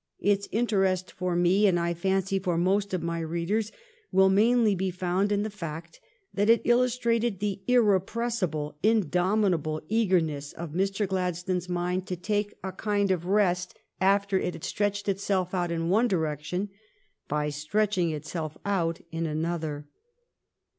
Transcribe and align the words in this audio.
Its 0.21 0.47
interest 0.51 1.11
for 1.11 1.35
me, 1.35 1.67
and 1.67 1.79
I 1.79 1.93
fancy 1.93 2.39
for 2.39 2.57
most 2.57 2.91
of 2.91 3.03
my 3.03 3.19
readers, 3.19 3.71
will 4.11 4.29
mainly 4.29 4.73
be 4.73 4.89
found 4.89 5.31
in 5.31 5.43
the 5.43 5.51
fact 5.51 5.99
that 6.33 6.49
it 6.49 6.63
illustrated 6.63 7.39
the 7.39 7.61
irrepressible, 7.67 8.79
in 8.81 9.03
domitable 9.09 9.83
eagerness 9.89 10.53
of 10.53 10.71
Mr. 10.71 11.07
Gladstones 11.07 11.69
mind 11.69 12.07
to 12.07 12.15
take 12.15 12.55
a 12.63 12.71
kind 12.71 13.11
of 13.11 13.27
rest, 13.27 13.75
after 13.99 14.39
it 14.39 14.55
had 14.55 14.63
stretched 14.63 15.07
itself 15.07 15.53
out 15.53 15.69
in 15.69 15.87
one 15.87 16.07
direction, 16.07 16.69
by 17.27 17.49
stretching 17.51 18.09
itself 18.09 18.57
out 18.65 19.01
in 19.11 19.27
another. 19.27 19.87